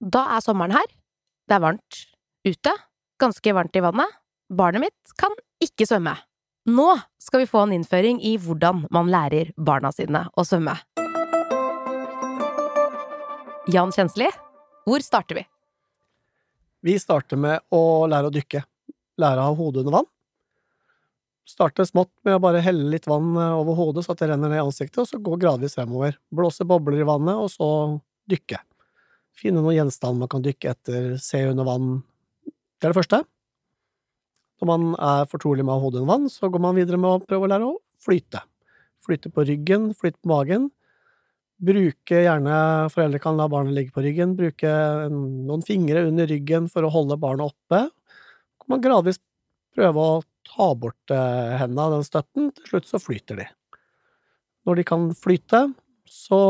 Da 0.00 0.22
er 0.36 0.40
sommeren 0.40 0.72
her. 0.72 0.88
Det 1.44 1.56
er 1.58 1.60
varmt 1.60 1.98
ute. 2.48 2.72
Ganske 3.20 3.52
varmt 3.52 3.76
i 3.76 3.82
vannet. 3.84 4.16
Barnet 4.48 4.86
mitt 4.86 5.14
kan 5.20 5.34
ikke 5.60 5.84
svømme. 5.84 6.14
Nå 6.70 6.86
skal 7.20 7.42
vi 7.42 7.48
få 7.50 7.66
en 7.66 7.74
innføring 7.76 8.20
i 8.24 8.38
hvordan 8.40 8.86
man 8.92 9.10
lærer 9.12 9.52
barna 9.60 9.90
sine 9.92 10.24
å 10.32 10.44
svømme. 10.46 10.78
Jan 13.70 13.92
Kjensli, 13.92 14.30
hvor 14.88 15.04
starter 15.04 15.42
vi? 15.42 15.44
Vi 16.80 16.96
starter 16.98 17.36
med 17.36 17.60
å 17.68 18.08
lære 18.08 18.30
å 18.30 18.34
dykke. 18.34 18.64
Lære 19.20 19.44
å 19.44 19.50
ha 19.50 19.58
hodet 19.58 19.84
under 19.84 19.98
vann. 19.98 20.10
Starte 21.44 21.84
smått 21.84 22.12
med 22.24 22.38
å 22.38 22.42
bare 22.42 22.64
helle 22.64 22.88
litt 22.88 23.08
vann 23.10 23.34
over 23.36 23.76
hodet 23.76 24.06
så 24.06 24.14
at 24.14 24.22
det 24.22 24.30
renner 24.32 24.48
ned 24.48 24.62
i 24.62 24.64
ansiktet, 24.64 25.02
og 25.02 25.08
så 25.10 25.20
gå 25.20 25.36
gradvis 25.40 25.76
fremover. 25.76 26.16
Blåse 26.32 26.64
bobler 26.64 27.02
i 27.02 27.08
vannet, 27.08 27.36
og 27.36 27.52
så 27.52 27.68
dykke. 28.30 28.62
Finne 29.40 29.62
noen 29.62 29.78
gjenstand 29.78 30.20
man 30.20 30.28
kan 30.28 30.44
dykke 30.44 30.74
etter, 30.74 31.12
se 31.20 31.40
under 31.48 31.64
vann. 31.64 31.92
Det 32.44 32.88
er 32.88 32.92
det 32.92 32.98
første. 32.98 33.22
Når 34.60 34.68
man 34.68 34.90
er 35.00 35.28
fortrolig 35.30 35.64
med 35.64 35.72
å 35.72 35.78
ha 35.78 35.84
hodet 35.86 36.02
under 36.02 36.12
vann, 36.12 36.28
så 36.32 36.50
går 36.52 36.60
man 36.60 36.76
videre 36.76 37.00
med 37.00 37.08
å 37.08 37.22
prøve 37.24 37.46
å 37.46 37.50
lære 37.50 37.70
å 37.70 37.78
flyte. 38.04 38.42
Flyte 39.00 39.32
på 39.32 39.46
ryggen, 39.48 39.90
flyte 39.96 40.20
på 40.20 40.28
magen. 40.28 40.68
Bruke 41.60 42.22
gjerne 42.24 42.56
Foreldre 42.92 43.20
kan 43.20 43.36
la 43.36 43.48
barnet 43.52 43.76
ligge 43.76 43.94
på 43.96 44.04
ryggen. 44.04 44.36
Bruke 44.36 44.70
noen 45.12 45.64
fingre 45.64 46.06
under 46.08 46.28
ryggen 46.28 46.68
for 46.72 46.84
å 46.84 46.92
holde 46.92 47.16
barnet 47.20 47.52
oppe. 47.52 47.86
Kan 48.60 48.74
man 48.74 48.84
gradvis 48.84 49.20
prøve 49.76 50.04
å 50.04 50.20
ta 50.50 50.70
bort 50.76 51.12
eh, 51.14 51.56
hendene 51.60 51.86
av 51.86 51.96
den 51.96 52.06
støtten. 52.06 52.52
Til 52.56 52.74
slutt 52.74 52.88
så 52.88 53.00
flyter 53.00 53.40
de. 53.40 53.48
Når 54.68 54.80
de 54.80 54.86
kan 54.88 55.08
flyte, 55.16 55.66
så 56.10 56.40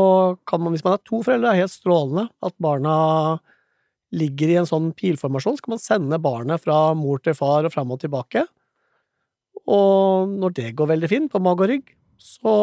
kan 0.49 0.63
man, 0.63 0.73
hvis 0.73 0.83
man 0.85 0.97
er 0.97 1.03
to 1.05 1.21
foreldre, 1.21 1.51
det 1.51 1.53
er 1.53 1.63
helt 1.67 1.75
strålende 1.75 2.25
at 2.41 2.55
barna 2.63 2.95
ligger 4.11 4.51
i 4.51 4.57
en 4.59 4.67
sånn 4.67 4.89
pilformasjon, 4.97 5.59
så 5.59 5.65
kan 5.65 5.75
man 5.75 5.83
sende 5.83 6.19
barnet 6.21 6.63
fra 6.63 6.79
mor 6.97 7.21
til 7.23 7.37
far 7.37 7.67
og 7.67 7.73
fram 7.73 7.93
og 7.93 8.01
tilbake. 8.01 8.43
Og 9.69 10.31
når 10.33 10.55
det 10.57 10.71
går 10.79 10.89
veldig 10.95 11.09
fint, 11.11 11.31
på 11.31 11.41
mage 11.43 11.67
og 11.67 11.71
rygg, 11.71 11.93
så 12.21 12.55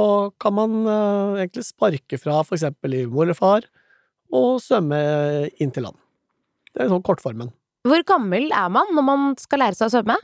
kan 0.42 0.55
man 0.58 0.74
uh, 0.86 1.38
egentlig 1.38 1.64
sparke 1.66 2.18
fra 2.20 2.42
for 2.42 2.58
eksempel 2.58 2.98
i 2.98 3.05
mor 3.06 3.24
eller 3.24 3.38
far, 3.38 3.66
og 4.34 4.58
svømme 4.60 4.98
inn 5.62 5.72
til 5.72 5.86
land. 5.86 5.96
Det 6.74 6.84
er 6.84 6.90
sånn 6.92 7.06
kortformen. 7.06 7.55
Hvor 7.88 8.02
gammel 8.06 8.50
er 8.52 8.68
man 8.74 8.90
når 8.92 9.06
man 9.06 9.30
skal 9.40 9.62
lære 9.62 9.78
seg 9.78 9.88
å 9.88 9.94
svømme? 9.94 10.18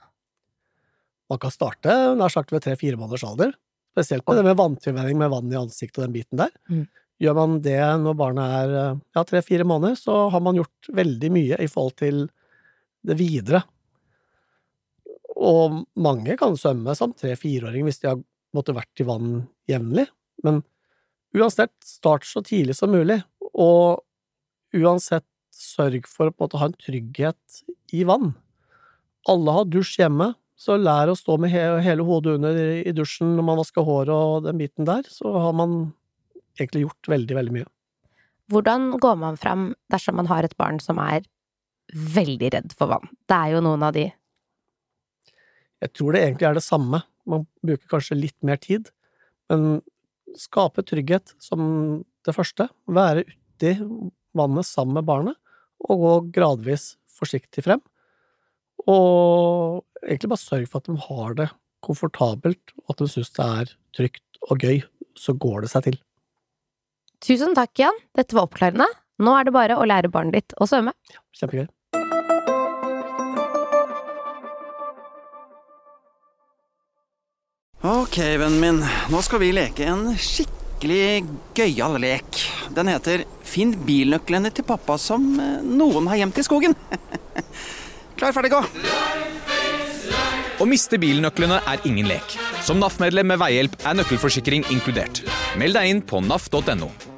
Man 1.30 1.40
kan 1.40 1.54
starte 1.54 1.94
nær 2.18 2.32
sagt 2.34 2.52
ved 2.52 2.66
tre-fire 2.66 2.98
måneders 3.00 3.24
alder. 3.24 3.54
Spesielt 3.94 4.26
med 4.26 4.40
det 4.40 4.46
med 4.48 4.58
vanntilvenning 4.58 5.18
med 5.20 5.30
vann 5.30 5.52
i 5.52 5.58
ansiktet 5.58 6.00
og 6.00 6.08
den 6.08 6.16
biten 6.16 6.40
der. 6.40 6.50
Mm. 6.66 6.86
Gjør 7.22 7.36
man 7.38 7.60
det 7.62 7.78
når 8.02 8.16
barnet 8.18 8.54
er 8.58 8.72
ja, 8.74 9.22
tre-fire 9.22 9.66
måneder, 9.68 9.94
så 9.98 10.26
har 10.34 10.42
man 10.42 10.58
gjort 10.58 10.90
veldig 10.98 11.30
mye 11.34 11.60
i 11.62 11.70
forhold 11.70 11.94
til 12.02 12.24
det 13.06 13.16
videre. 13.20 13.62
Og 15.34 15.84
mange 15.94 16.34
kan 16.40 16.58
svømme 16.58 16.94
som 16.98 17.14
tre-fireåring 17.14 17.86
hvis 17.86 18.02
de 18.02 18.10
har 18.10 18.22
måttet 18.54 18.76
vært 18.78 19.02
i 19.02 19.06
vann 19.06 19.30
jevnlig. 19.70 20.08
Men 20.46 20.62
uansett, 21.34 21.74
start 21.86 22.26
så 22.26 22.42
tidlig 22.46 22.76
som 22.78 22.92
mulig, 22.94 23.20
og 23.54 24.02
uansett 24.74 25.26
sørg 25.54 26.08
for 26.10 26.28
å 26.28 26.34
på 26.34 26.42
en 26.42 26.48
måte 26.48 26.60
ha 26.62 26.70
en 26.70 26.80
trygghet 26.82 27.62
i 27.94 28.02
vann. 28.08 28.32
Alle 29.30 29.54
har 29.54 29.70
dusj 29.70 30.00
hjemme, 30.02 30.32
så 30.54 30.76
lær 30.78 31.10
å 31.10 31.16
stå 31.18 31.36
med 31.42 31.50
hele 31.50 32.06
hodet 32.06 32.36
under 32.38 32.58
i 32.78 32.92
dusjen 32.94 33.34
når 33.34 33.46
man 33.46 33.60
vasker 33.60 33.86
håret 33.86 34.14
og 34.14 34.44
den 34.46 34.60
biten 34.60 34.86
der, 34.88 35.06
så 35.10 35.32
har 35.34 35.54
man 35.56 35.94
egentlig 36.54 36.84
gjort 36.84 37.10
veldig, 37.10 37.36
veldig 37.40 37.54
mye. 37.56 37.70
Hvordan 38.52 38.90
går 39.02 39.16
man 39.18 39.38
fram 39.40 39.70
dersom 39.90 40.18
man 40.20 40.28
har 40.30 40.46
et 40.46 40.56
barn 40.60 40.78
som 40.82 41.00
er 41.02 41.24
veldig 41.90 42.50
redd 42.54 42.76
for 42.76 42.92
vann? 42.92 43.08
Det 43.26 43.36
er 43.38 43.54
jo 43.56 43.64
noen 43.64 43.86
av 43.86 43.96
de 43.96 44.10
Jeg 45.84 45.92
tror 45.92 46.14
det 46.14 46.22
egentlig 46.22 46.48
er 46.48 46.56
det 46.56 46.64
samme. 46.64 47.02
Man 47.28 47.46
bruker 47.64 47.90
kanskje 47.90 48.16
litt 48.16 48.36
mer 48.46 48.60
tid, 48.60 48.88
men 49.50 49.82
skape 50.38 50.84
trygghet 50.86 51.34
som 51.42 52.04
det 52.24 52.34
første. 52.36 52.68
Være 52.86 53.26
uti 53.26 53.74
vannet 54.34 54.68
sammen 54.68 55.00
med 55.00 55.08
barnet, 55.08 55.36
og 55.84 56.04
gå 56.04 56.14
gradvis 56.38 56.94
forsiktig 57.18 57.64
frem. 57.66 57.82
Og 58.90 59.63
egentlig 60.06 60.32
bare 60.32 60.44
sørg 60.44 60.66
for 60.70 60.82
at 60.82 60.90
de 60.90 60.96
har 61.08 61.38
det 61.40 61.48
komfortabelt, 61.84 62.74
og 62.84 62.94
at 62.94 63.02
de 63.02 63.10
syns 63.12 63.32
det 63.36 63.44
er 63.44 63.72
trygt 63.96 64.42
og 64.48 64.64
gøy. 64.64 64.82
Så 65.14 65.36
går 65.38 65.62
det 65.64 65.70
seg 65.70 65.86
til. 65.86 66.00
Tusen 67.24 67.54
takk, 67.56 67.72
Jan. 67.78 68.02
Dette 68.18 68.36
var 68.36 68.48
oppklarende. 68.48 68.88
Nå 69.22 69.36
er 69.38 69.46
det 69.46 69.54
bare 69.54 69.78
å 69.78 69.86
lære 69.86 70.10
barnet 70.12 70.40
ditt 70.40 70.56
å 70.58 70.66
svømme. 70.68 70.92
Ja, 71.12 71.22
kjempegøy. 71.38 71.68
Ok, 77.84 78.16
vennen 78.40 78.60
min. 78.60 78.80
Nå 79.12 79.20
skal 79.22 79.42
vi 79.42 79.52
leke 79.52 79.86
en 79.92 80.06
skikkelig 80.16 81.26
gøyal 81.56 81.98
lek. 82.00 82.40
Den 82.74 82.88
heter 82.88 83.26
Finn 83.44 83.76
bilnøklene 83.86 84.50
til 84.56 84.66
pappa 84.66 84.96
som 84.98 85.26
eh, 85.36 85.60
noen 85.60 86.08
har 86.08 86.22
gjemt 86.22 86.40
i 86.40 86.46
skogen. 86.48 86.74
Klar, 88.18 88.32
ferdig, 88.32 88.54
gå! 88.56 89.33
Å 90.62 90.66
miste 90.70 91.00
bilnøklene 91.02 91.56
er 91.66 91.80
ingen 91.88 92.06
lek. 92.06 92.36
Som 92.62 92.78
NAF-medlem 92.78 93.26
med 93.32 93.40
veihjelp 93.42 93.74
er 93.82 93.96
nøkkelforsikring 93.98 94.62
inkludert. 94.70 95.24
Meld 95.58 95.74
deg 95.74 95.90
inn 95.90 96.04
på 96.06 96.22
naf.no. 96.22 97.13